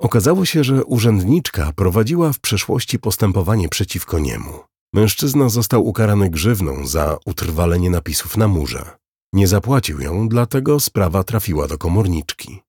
Okazało 0.02 0.46
się, 0.46 0.64
że 0.64 0.86
urzędniczka 0.86 1.74
prowadziła 1.76 2.34
w 2.34 2.40
przeszłości 2.40 3.00
postępowanie 3.00 3.70
przeciwko 3.70 4.20
niemu. 4.20 4.60
Mężczyzna 4.94 5.50
został 5.50 5.88
ukarany 5.88 6.30
grzywną 6.30 6.88
za 6.88 7.18
utrwalenie 7.26 7.90
napisów 7.90 8.38
na 8.38 8.48
murze. 8.48 8.98
Nie 9.34 9.48
zapłacił 9.48 10.00
ją, 10.02 10.30
dlatego 10.30 10.80
sprawa 10.80 11.24
trafiła 11.24 11.68
do 11.68 11.78
komorniczki. 11.78 12.62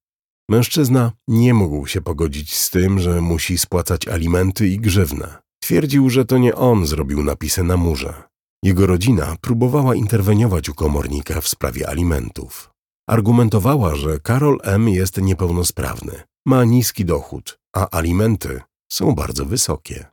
Mężczyzna 0.51 1.13
nie 1.29 1.55
mógł 1.55 1.87
się 1.87 2.01
pogodzić 2.01 2.57
z 2.57 2.71
tym, 2.71 2.99
że 2.99 3.21
musi 3.21 3.59
spłacać 3.59 4.09
alimenty 4.09 4.69
i 4.69 4.79
grzywnę. 4.79 5.39
Twierdził, 5.63 6.11
że 6.11 6.25
to 6.25 6.39
nie 6.39 6.55
on 6.55 6.87
zrobił 6.87 7.25
napisy 7.25 7.65
na 7.65 7.77
murze. 7.77 8.15
Jego 8.63 8.87
rodzina 8.87 9.37
próbowała 9.41 9.95
interweniować 9.95 10.69
u 10.69 10.75
komornika 10.75 11.41
w 11.41 11.49
sprawie 11.49 11.89
alimentów. 11.89 12.68
Argumentowała, 13.09 13.95
że 13.95 14.21
Karol 14.21 14.59
M. 14.63 14.89
jest 14.89 15.17
niepełnosprawny, 15.17 16.23
ma 16.47 16.65
niski 16.65 17.05
dochód, 17.05 17.59
a 17.77 17.97
alimenty 17.97 18.61
są 18.93 19.15
bardzo 19.15 19.45
wysokie. 19.45 20.07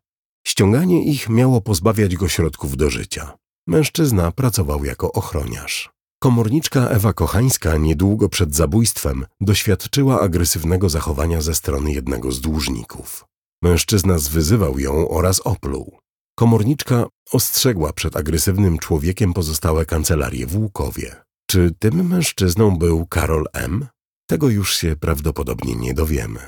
Ściąganie 0.47 1.03
ich 1.03 1.29
miało 1.29 1.61
pozbawiać 1.61 2.15
go 2.15 2.27
środków 2.27 2.77
do 2.77 2.89
życia. 2.89 3.37
Mężczyzna 3.67 4.31
pracował 4.31 4.85
jako 4.85 5.11
ochroniarz. 5.11 5.89
Komorniczka 6.19 6.87
Ewa 6.87 7.13
Kochańska 7.13 7.77
niedługo 7.77 8.29
przed 8.29 8.55
zabójstwem 8.55 9.25
doświadczyła 9.41 10.21
agresywnego 10.21 10.89
zachowania 10.89 11.41
ze 11.41 11.55
strony 11.55 11.91
jednego 11.91 12.31
z 12.31 12.41
dłużników. 12.41 13.25
Mężczyzna 13.63 14.17
zwyzywał 14.17 14.79
ją 14.79 15.09
oraz 15.09 15.39
opluł. 15.39 15.97
Komorniczka 16.35 17.05
ostrzegła 17.31 17.93
przed 17.93 18.15
agresywnym 18.15 18.77
człowiekiem 18.77 19.33
pozostałe 19.33 19.85
kancelarie 19.85 20.47
w 20.47 20.57
Łukowie. 20.57 21.24
Czy 21.49 21.71
tym 21.79 22.07
mężczyzną 22.07 22.77
był 22.77 23.05
Karol 23.07 23.45
M? 23.53 23.87
Tego 24.29 24.49
już 24.49 24.75
się 24.75 24.95
prawdopodobnie 24.95 25.75
nie 25.75 25.93
dowiemy. 25.93 26.39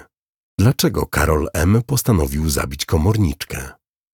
Dlaczego 0.59 1.05
Karol 1.05 1.47
M 1.53 1.81
postanowił 1.85 2.49
zabić 2.49 2.85
komorniczkę? 2.85 3.69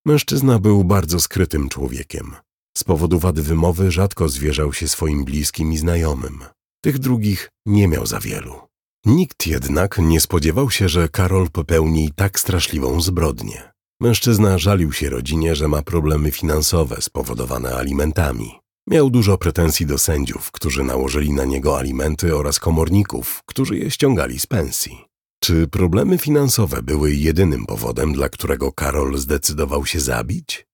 Mężczyzna 0.05 0.59
był 0.59 0.83
bardzo 0.83 1.19
skrytym 1.19 1.69
człowiekiem. 1.69 2.35
Z 2.77 2.83
powodu 2.83 3.19
wady 3.19 3.41
wymowy 3.41 3.91
rzadko 3.91 4.29
zwierzał 4.29 4.73
się 4.73 4.87
swoim 4.87 5.25
bliskim 5.25 5.73
i 5.73 5.77
znajomym. 5.77 6.43
Tych 6.83 6.99
drugich 6.99 7.49
nie 7.65 7.87
miał 7.87 8.05
za 8.05 8.19
wielu. 8.19 8.61
Nikt 9.05 9.47
jednak 9.47 9.97
nie 9.97 10.19
spodziewał 10.19 10.71
się, 10.71 10.89
że 10.89 11.09
Karol 11.09 11.49
popełni 11.49 12.11
tak 12.15 12.39
straszliwą 12.39 13.01
zbrodnię. 13.01 13.71
Mężczyzna 14.01 14.57
żalił 14.57 14.93
się 14.93 15.09
rodzinie, 15.09 15.55
że 15.55 15.67
ma 15.67 15.81
problemy 15.81 16.31
finansowe 16.31 17.01
spowodowane 17.01 17.75
alimentami. 17.75 18.62
Miał 18.87 19.09
dużo 19.09 19.37
pretensji 19.37 19.85
do 19.85 19.97
sędziów, 19.97 20.51
którzy 20.51 20.83
nałożyli 20.83 21.33
na 21.33 21.45
niego 21.45 21.77
alimenty 21.77 22.35
oraz 22.35 22.59
komorników, 22.59 23.39
którzy 23.45 23.77
je 23.77 23.91
ściągali 23.91 24.39
z 24.39 24.47
pensji. 24.47 25.05
Czy 25.43 25.67
problemy 25.67 26.17
finansowe 26.17 26.81
były 26.81 27.13
jedynym 27.13 27.65
powodem, 27.65 28.13
dla 28.13 28.29
którego 28.29 28.71
Karol 28.71 29.17
zdecydował 29.17 29.85
się 29.85 29.99
zabić? 29.99 30.65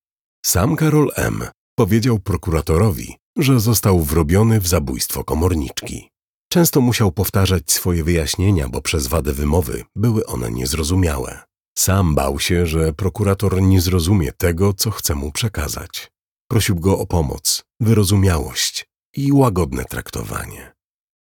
Sam 0.45 0.75
Karol 0.75 1.11
M. 1.15 1.43
powiedział 1.75 2.19
prokuratorowi, 2.19 3.15
że 3.37 3.59
został 3.59 3.99
wrobiony 3.99 4.59
w 4.59 4.67
zabójstwo 4.67 5.23
komorniczki. 5.23 6.09
Często 6.51 6.81
musiał 6.81 7.11
powtarzać 7.11 7.71
swoje 7.71 8.03
wyjaśnienia, 8.03 8.69
bo 8.69 8.81
przez 8.81 9.07
wadę 9.07 9.33
wymowy 9.33 9.83
były 9.95 10.25
one 10.25 10.51
niezrozumiałe. 10.51 11.39
Sam 11.77 12.15
bał 12.15 12.39
się, 12.39 12.65
że 12.65 12.93
prokurator 12.93 13.61
nie 13.61 13.81
zrozumie 13.81 14.31
tego, 14.31 14.73
co 14.73 14.91
chce 14.91 15.15
mu 15.15 15.31
przekazać. 15.31 16.11
Prosił 16.51 16.75
go 16.75 16.99
o 16.99 17.05
pomoc, 17.05 17.63
wyrozumiałość 17.79 18.85
i 19.15 19.31
łagodne 19.31 19.85
traktowanie. 19.85 20.73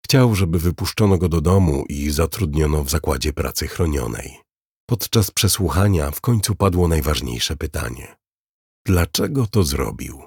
Chciał, 0.05 0.35
żeby 0.35 0.59
wypuszczono 0.59 1.19
go 1.19 1.29
do 1.29 1.41
domu 1.41 1.85
i 1.89 2.11
zatrudniono 2.11 2.85
w 2.85 2.91
zakładzie 2.91 3.33
pracy 3.33 3.69
chronionej. 3.69 4.41
Podczas 4.89 5.31
przesłuchania 5.31 6.11
w 6.11 6.21
końcu 6.21 6.55
padło 6.55 6.89
najważniejsze 6.89 7.57
pytanie. 7.57 8.17
Dlaczego 8.87 9.47
to 9.47 9.63
zrobił? 9.63 10.23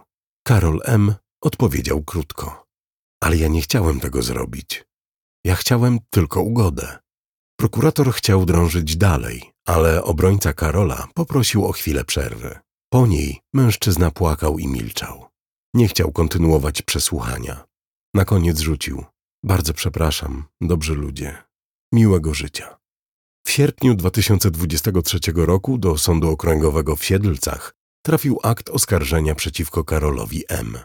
Karol 0.48 0.82
M. 0.84 1.16
odpowiedział 1.42 2.04
krótko. 2.04 2.66
Ale 3.24 3.38
ja 3.38 3.48
nie 3.48 3.62
chciałem 3.62 4.00
tego 4.00 4.22
zrobić. 4.22 4.86
Ja 5.46 5.56
chciałem 5.56 6.00
tylko 6.10 6.42
ugodę. 6.42 6.98
Prokurator 7.60 8.14
chciał 8.14 8.46
drążyć 8.46 8.98
dalej, 8.98 9.52
ale 9.68 10.04
obrońca 10.04 10.54
Karola 10.54 11.08
poprosił 11.14 11.66
o 11.66 11.72
chwilę 11.72 12.06
przerwy. 12.06 12.60
Po 12.92 13.08
niej 13.08 13.40
mężczyzna 13.54 14.12
płakał 14.12 14.60
i 14.60 14.68
milczał. 14.68 15.26
Nie 15.74 15.88
chciał 15.88 16.12
kontynuować 16.12 16.82
przesłuchania. 16.82 17.64
Na 18.14 18.26
koniec 18.26 18.60
rzucił. 18.60 19.06
Bardzo 19.44 19.74
przepraszam, 19.74 20.44
dobrzy 20.62 20.96
ludzie. 20.96 21.38
Miłego 21.94 22.34
życia. 22.34 22.78
W 23.46 23.52
sierpniu 23.52 23.96
2023 23.96 25.20
roku 25.36 25.78
do 25.78 25.98
Sądu 25.98 26.30
Okręgowego 26.30 26.96
w 26.96 27.06
Siedlcach 27.06 27.74
trafił 28.06 28.40
akt 28.44 28.70
oskarżenia 28.70 29.36
przeciwko 29.36 29.84
Karolowi 29.84 30.44
M. 30.48 30.78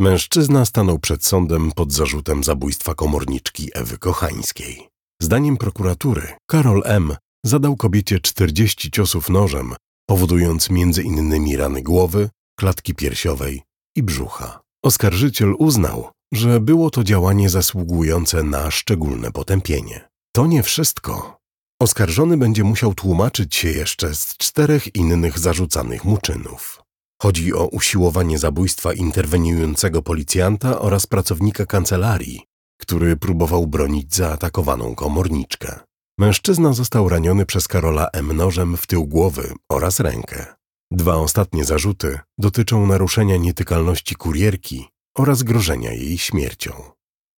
Mężczyzna 0.00 0.64
stanął 0.64 0.98
przed 0.98 1.24
sądem 1.24 1.72
pod 1.72 1.92
zarzutem 1.92 2.44
zabójstwa 2.44 2.94
komorniczki 2.94 3.70
Ewy 3.74 3.98
Kochańskiej. 3.98 4.88
Zdaniem 5.22 5.56
prokuratury, 5.56 6.32
Karol 6.46 6.82
M. 6.84 7.16
zadał 7.44 7.76
kobiecie 7.76 8.20
40 8.20 8.90
ciosów 8.90 9.30
nożem, 9.30 9.74
powodując 10.10 10.68
m.in. 10.70 11.56
rany 11.58 11.82
głowy, 11.82 12.30
klatki 12.58 12.94
piersiowej 12.94 13.62
i 13.96 14.02
brzucha. 14.02 14.60
Oskarżyciel 14.84 15.54
uznał, 15.58 16.10
że 16.32 16.60
było 16.60 16.90
to 16.90 17.04
działanie 17.04 17.50
zasługujące 17.50 18.42
na 18.42 18.70
szczególne 18.70 19.32
potępienie. 19.32 20.08
To 20.32 20.46
nie 20.46 20.62
wszystko. 20.62 21.38
Oskarżony 21.82 22.36
będzie 22.36 22.64
musiał 22.64 22.94
tłumaczyć 22.94 23.56
się 23.56 23.70
jeszcze 23.70 24.14
z 24.14 24.36
czterech 24.36 24.96
innych 24.96 25.38
zarzucanych 25.38 26.04
mu 26.04 26.18
czynów. 26.18 26.82
Chodzi 27.22 27.54
o 27.54 27.66
usiłowanie 27.66 28.38
zabójstwa 28.38 28.92
interweniującego 28.92 30.02
policjanta 30.02 30.80
oraz 30.80 31.06
pracownika 31.06 31.66
kancelarii, 31.66 32.42
który 32.80 33.16
próbował 33.16 33.66
bronić 33.66 34.14
zaatakowaną 34.14 34.94
komorniczkę. 34.94 35.80
Mężczyzna 36.18 36.72
został 36.72 37.08
raniony 37.08 37.46
przez 37.46 37.68
Karola 37.68 38.08
M. 38.12 38.32
nożem 38.32 38.76
w 38.76 38.86
tył 38.86 39.06
głowy 39.06 39.52
oraz 39.68 40.00
rękę. 40.00 40.46
Dwa 40.90 41.14
ostatnie 41.16 41.64
zarzuty 41.64 42.18
dotyczą 42.38 42.86
naruszenia 42.86 43.36
nietykalności 43.36 44.14
kurierki 44.14 44.88
oraz 45.18 45.42
grożenia 45.42 45.92
jej 45.92 46.18
śmiercią. 46.18 46.72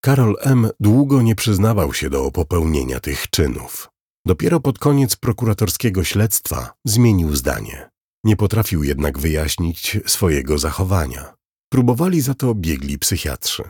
Karol 0.05 0.37
M. 0.41 0.71
długo 0.81 1.23
nie 1.23 1.35
przyznawał 1.35 1.95
się 1.95 2.11
do 2.11 2.31
popełnienia 2.31 3.01
tych 3.01 3.31
czynów. 3.31 3.89
Dopiero 4.27 4.61
pod 4.61 4.79
koniec 4.79 5.17
prokuratorskiego 5.17 6.05
śledztwa 6.05 6.73
zmienił 6.85 7.37
zdanie. 7.37 7.91
Nie 8.25 8.37
potrafił 8.37 8.85
jednak 8.85 9.19
wyjaśnić 9.19 9.99
swojego 10.07 10.59
zachowania. 10.59 11.35
Próbowali 11.73 12.21
za 12.21 12.35
to 12.35 12.55
biegli 12.55 12.99
psychiatrzy. 12.99 13.63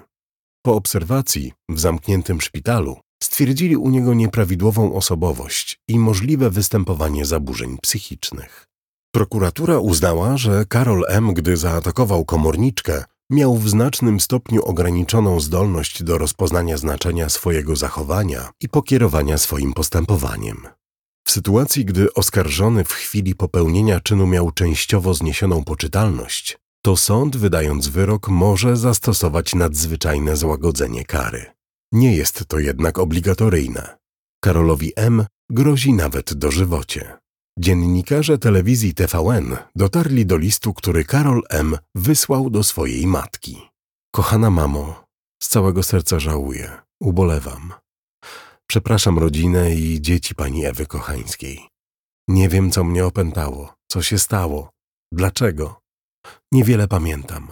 Po 0.64 0.74
obserwacji 0.74 1.52
w 1.68 1.80
zamkniętym 1.80 2.40
szpitalu 2.40 3.00
stwierdzili 3.22 3.76
u 3.76 3.90
niego 3.90 4.14
nieprawidłową 4.14 4.94
osobowość 4.94 5.80
i 5.88 5.98
możliwe 5.98 6.50
występowanie 6.50 7.24
zaburzeń 7.24 7.78
psychicznych. 7.82 8.66
Prokuratura 9.14 9.78
uznała, 9.78 10.36
że 10.36 10.64
Karol 10.68 11.04
M., 11.08 11.34
gdy 11.34 11.56
zaatakował 11.56 12.24
komorniczkę, 12.24 13.04
miał 13.30 13.56
w 13.56 13.68
znacznym 13.68 14.20
stopniu 14.20 14.62
ograniczoną 14.62 15.40
zdolność 15.40 16.02
do 16.02 16.18
rozpoznania 16.18 16.76
znaczenia 16.76 17.28
swojego 17.28 17.76
zachowania 17.76 18.50
i 18.60 18.68
pokierowania 18.68 19.38
swoim 19.38 19.72
postępowaniem. 19.72 20.68
W 21.26 21.30
sytuacji, 21.30 21.84
gdy 21.84 22.14
oskarżony 22.14 22.84
w 22.84 22.92
chwili 22.92 23.34
popełnienia 23.34 24.00
czynu 24.00 24.26
miał 24.26 24.50
częściowo 24.50 25.14
zniesioną 25.14 25.64
poczytalność, 25.64 26.58
to 26.82 26.96
sąd, 26.96 27.36
wydając 27.36 27.88
wyrok, 27.88 28.28
może 28.28 28.76
zastosować 28.76 29.54
nadzwyczajne 29.54 30.36
złagodzenie 30.36 31.04
kary. 31.04 31.46
Nie 31.92 32.16
jest 32.16 32.44
to 32.48 32.58
jednak 32.58 32.98
obligatoryjne. 32.98 33.98
Karolowi 34.44 34.92
M. 34.96 35.26
grozi 35.50 35.92
nawet 35.92 36.34
dożywocie. 36.34 37.18
Dziennikarze 37.58 38.38
telewizji 38.38 38.94
TVN 38.94 39.56
dotarli 39.76 40.26
do 40.26 40.36
listu, 40.36 40.74
który 40.74 41.04
Karol 41.04 41.42
M. 41.48 41.78
wysłał 41.94 42.50
do 42.50 42.64
swojej 42.64 43.06
matki. 43.06 43.68
Kochana 44.14 44.50
mamo, 44.50 45.04
z 45.42 45.48
całego 45.48 45.82
serca 45.82 46.18
żałuję, 46.18 46.80
ubolewam. 47.00 47.72
Przepraszam 48.66 49.18
rodzinę 49.18 49.74
i 49.74 50.00
dzieci 50.00 50.34
pani 50.34 50.66
Ewy 50.66 50.86
Kochańskiej. 50.86 51.68
Nie 52.28 52.48
wiem, 52.48 52.70
co 52.70 52.84
mnie 52.84 53.06
opętało, 53.06 53.74
co 53.88 54.02
się 54.02 54.18
stało, 54.18 54.70
dlaczego. 55.12 55.80
Niewiele 56.52 56.88
pamiętam. 56.88 57.48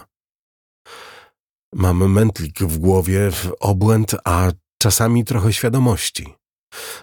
Mam 1.73 2.11
mętlik 2.11 2.59
w 2.59 2.77
głowie, 2.77 3.31
obłęd, 3.59 4.15
a 4.25 4.51
czasami 4.81 5.25
trochę 5.25 5.53
świadomości. 5.53 6.33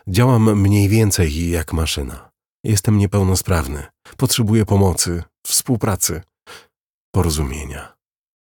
Działam 0.09 0.61
mniej 0.61 0.89
więcej 0.89 1.51
jak 1.51 1.73
maszyna. 1.73 2.31
Jestem 2.65 2.99
niepełnosprawny. 2.99 3.87
Potrzebuję 4.17 4.65
pomocy, 4.65 5.23
współpracy, 5.47 6.23
porozumienia. 7.15 7.97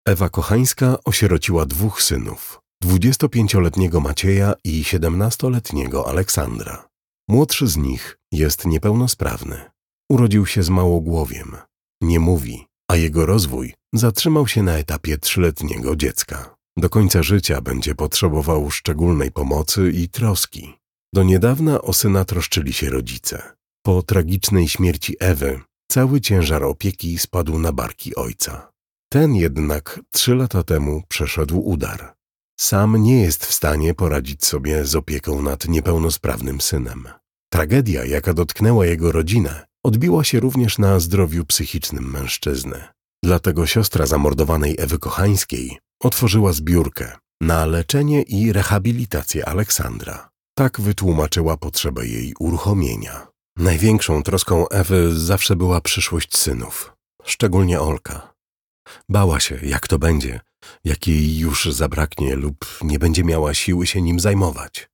Ewa 0.08 0.30
Kochańska 0.30 0.98
osierociła 1.06 1.66
dwóch 1.66 2.02
synów. 2.02 2.62
25-letniego 2.84 4.00
Macieja 4.00 4.54
i 4.64 4.84
17-letniego 4.84 6.08
Aleksandra. 6.08 6.90
Młodszy 7.30 7.68
z 7.68 7.78
nich 7.78 8.18
jest 8.32 8.66
niepełnosprawny. 8.66 9.72
Urodził 10.10 10.46
się 10.46 10.64
z 10.64 10.70
małogłowiem. 10.70 11.58
Nie 12.02 12.20
mówi, 12.20 12.68
a 12.88 12.96
jego 12.96 13.26
rozwój 13.26 13.74
zatrzymał 13.94 14.48
się 14.48 14.64
na 14.64 14.78
etapie 14.78 15.18
trzyletniego 15.18 15.96
dziecka. 15.96 16.56
Do 16.78 16.90
końca 16.90 17.24
życia 17.24 17.62
będzie 17.62 17.96
potrzebował 17.96 18.72
szczególnej 18.72 19.32
pomocy 19.32 19.92
i 19.92 20.10
troski. 20.10 20.74
Do 21.14 21.24
niedawna 21.24 21.82
o 21.82 21.94
syna 21.94 22.26
troszczyli 22.26 22.74
się 22.74 22.90
rodzice. 22.90 23.54
Po 23.86 24.04
tragicznej 24.04 24.68
śmierci 24.68 25.16
Ewy 25.20 25.62
cały 25.92 26.22
ciężar 26.22 26.64
opieki 26.64 27.18
spadł 27.18 27.60
na 27.60 27.72
barki 27.72 28.16
ojca. 28.16 28.72
Ten 29.12 29.36
jednak 29.36 30.00
trzy 30.12 30.36
lata 30.36 30.64
temu 30.64 31.04
przeszedł 31.08 31.60
udar. 31.60 32.14
Sam 32.60 32.96
nie 32.96 33.22
jest 33.22 33.46
w 33.46 33.54
stanie 33.54 33.94
poradzić 33.94 34.46
sobie 34.46 34.86
z 34.86 34.96
opieką 34.96 35.42
nad 35.42 35.68
niepełnosprawnym 35.68 36.62
synem. 36.62 37.08
Tragedia, 37.52 38.06
jaka 38.06 38.34
dotknęła 38.34 38.86
jego 38.86 39.12
rodzinę, 39.12 39.66
odbiła 39.84 40.24
się 40.24 40.40
również 40.40 40.78
na 40.78 41.00
zdrowiu 41.00 41.46
psychicznym 41.46 42.12
mężczyzny. 42.12 42.84
Dlatego 43.24 43.68
siostra 43.68 44.06
zamordowanej 44.06 44.76
Ewy 44.80 45.00
Kochańskiej 45.00 45.78
otworzyła 46.02 46.54
zbiórkę 46.54 47.18
na 47.42 47.66
leczenie 47.66 48.22
i 48.22 48.54
rehabilitację 48.54 49.46
Aleksandra. 49.46 50.30
Tak 50.58 50.82
wytłumaczyła 50.82 51.58
potrzebę 51.58 52.08
jej 52.08 52.34
uruchomienia. 52.40 53.28
Największą 53.58 54.24
troską 54.24 54.68
Ewy 54.68 55.20
zawsze 55.20 55.56
była 55.56 55.82
przyszłość 55.82 56.38
synów, 56.38 56.94
szczególnie 57.24 57.82
Olka. 57.82 58.34
Bała 59.10 59.40
się, 59.40 59.60
jak 59.64 59.88
to 59.88 60.00
będzie, 60.00 60.40
jak 60.84 61.08
jej 61.08 61.38
już 61.38 61.66
zabraknie 61.66 62.36
lub 62.36 62.80
nie 62.82 63.00
będzie 63.00 63.24
miała 63.24 63.54
siły 63.54 63.88
się 63.88 64.02
nim 64.02 64.20
zajmować. 64.20 64.90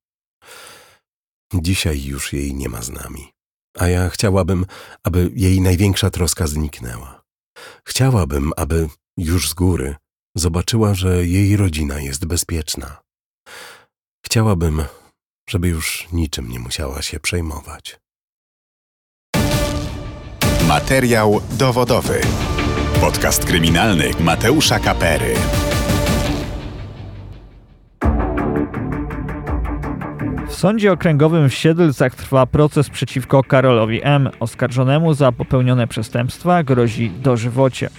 Dzisiaj 1.53 2.03
już 2.03 2.33
jej 2.33 2.53
nie 2.53 2.69
ma 2.69 2.81
z 2.81 2.89
nami, 2.89 3.31
a 3.77 3.87
ja 3.87 4.09
chciałabym, 4.09 4.65
aby 5.03 5.31
jej 5.35 5.61
największa 5.61 6.09
troska 6.09 6.47
zniknęła. 6.47 7.23
Chciałabym, 7.83 8.51
aby 8.57 8.89
już 9.17 9.49
z 9.49 9.53
góry 9.53 9.95
zobaczyła, 10.35 10.93
że 10.93 11.25
jej 11.25 11.57
rodzina 11.57 11.99
jest 11.99 12.25
bezpieczna. 12.25 13.01
Chciałabym, 14.25 14.83
żeby 15.49 15.67
już 15.67 16.07
niczym 16.11 16.49
nie 16.49 16.59
musiała 16.59 17.01
się 17.01 17.19
przejmować. 17.19 17.99
Materiał 20.67 21.41
dowodowy. 21.51 22.21
Podcast 23.01 23.45
kryminalny 23.45 24.11
Mateusza 24.19 24.79
Kapery. 24.79 25.35
Sądzie 30.59 30.91
okręgowym 30.91 31.49
w 31.49 31.53
Siedlcach 31.53 32.15
trwa 32.15 32.45
proces 32.45 32.89
przeciwko 32.89 33.43
Karolowi 33.43 33.99
M. 34.03 34.29
Oskarżonemu 34.39 35.13
za 35.13 35.31
popełnione 35.31 35.87
przestępstwa 35.87 36.63
grozi 36.63 37.11
dożywocie. 37.23 37.89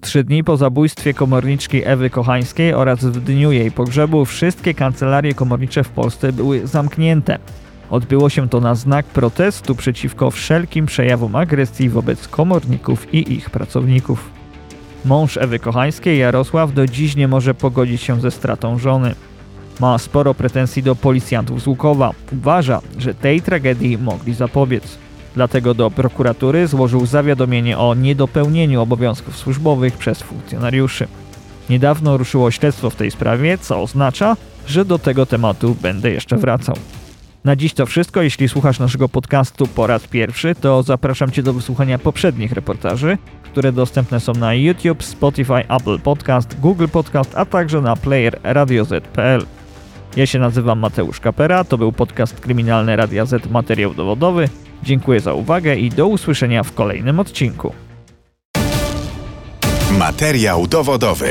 Trzy 0.00 0.24
dni 0.24 0.44
po 0.44 0.56
zabójstwie 0.56 1.14
komorniczki 1.14 1.82
Ewy 1.84 2.10
Kochańskiej 2.10 2.74
oraz 2.74 3.04
w 3.04 3.20
dniu 3.20 3.52
jej 3.52 3.70
pogrzebu 3.70 4.24
wszystkie 4.24 4.74
kancelarie 4.74 5.34
komornicze 5.34 5.84
w 5.84 5.88
Polsce 5.88 6.32
były 6.32 6.66
zamknięte. 6.66 7.38
Odbyło 7.90 8.30
się 8.30 8.48
to 8.48 8.60
na 8.60 8.74
znak 8.74 9.06
protestu 9.06 9.74
przeciwko 9.74 10.30
wszelkim 10.30 10.86
przejawom 10.86 11.36
agresji 11.36 11.88
wobec 11.88 12.28
komorników 12.28 13.14
i 13.14 13.32
ich 13.32 13.50
pracowników. 13.50 14.30
Mąż 15.04 15.36
Ewy 15.36 15.58
Kochańskiej, 15.58 16.18
Jarosław, 16.18 16.74
do 16.74 16.86
dziś 16.86 17.16
nie 17.16 17.28
może 17.28 17.54
pogodzić 17.54 18.02
się 18.02 18.20
ze 18.20 18.30
stratą 18.30 18.78
żony. 18.78 19.14
Ma 19.80 19.98
sporo 19.98 20.34
pretensji 20.34 20.82
do 20.82 20.96
policjantów 20.96 21.62
z 21.62 21.66
Łukowa. 21.66 22.10
Uważa, 22.32 22.80
że 22.98 23.14
tej 23.14 23.42
tragedii 23.42 23.98
mogli 23.98 24.34
zapobiec. 24.34 24.98
Dlatego 25.34 25.74
do 25.74 25.90
prokuratury 25.90 26.66
złożył 26.66 27.06
zawiadomienie 27.06 27.78
o 27.78 27.94
niedopełnieniu 27.94 28.82
obowiązków 28.82 29.36
służbowych 29.36 29.96
przez 29.96 30.22
funkcjonariuszy. 30.22 31.08
Niedawno 31.70 32.16
ruszyło 32.16 32.50
śledztwo 32.50 32.90
w 32.90 32.96
tej 32.96 33.10
sprawie, 33.10 33.58
co 33.58 33.82
oznacza, 33.82 34.36
że 34.66 34.84
do 34.84 34.98
tego 34.98 35.26
tematu 35.26 35.76
będę 35.82 36.10
jeszcze 36.10 36.36
wracał. 36.36 36.76
Na 37.44 37.56
dziś 37.56 37.74
to 37.74 37.86
wszystko. 37.86 38.22
Jeśli 38.22 38.48
słuchasz 38.48 38.78
naszego 38.78 39.08
podcastu 39.08 39.66
po 39.66 39.86
raz 39.86 40.06
pierwszy, 40.06 40.54
to 40.54 40.82
zapraszam 40.82 41.30
Cię 41.30 41.42
do 41.42 41.52
wysłuchania 41.52 41.98
poprzednich 41.98 42.52
reportaży, 42.52 43.18
które 43.42 43.72
dostępne 43.72 44.20
są 44.20 44.32
na 44.32 44.54
YouTube, 44.54 45.02
Spotify, 45.02 45.68
Apple 45.68 45.98
Podcast, 45.98 46.60
Google 46.60 46.88
Podcast, 46.92 47.32
a 47.36 47.44
także 47.44 47.80
na 47.80 47.96
player 47.96 48.40
radioz.pl. 48.42 49.46
Ja 50.16 50.26
się 50.26 50.38
nazywam 50.38 50.78
Mateusz 50.78 51.20
Kapera, 51.20 51.64
to 51.64 51.78
był 51.78 51.92
podcast 51.92 52.40
kryminalny 52.40 52.96
Radia 52.96 53.26
Z 53.26 53.50
Materiał 53.50 53.94
Dowodowy. 53.94 54.48
Dziękuję 54.82 55.20
za 55.20 55.34
uwagę 55.34 55.76
i 55.76 55.90
do 55.90 56.06
usłyszenia 56.06 56.62
w 56.62 56.74
kolejnym 56.74 57.20
odcinku. 57.20 57.72
Materiał 59.98 60.66
dowodowy. 60.66 61.30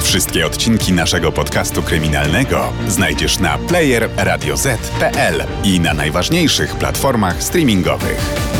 Wszystkie 0.00 0.46
odcinki 0.46 0.92
naszego 0.92 1.32
podcastu 1.32 1.82
kryminalnego 1.82 2.72
znajdziesz 2.88 3.38
na 3.38 3.58
player 3.58 4.08
radioz.pl 4.16 5.42
i 5.64 5.80
na 5.80 5.94
najważniejszych 5.94 6.76
platformach 6.76 7.42
streamingowych. 7.42 8.59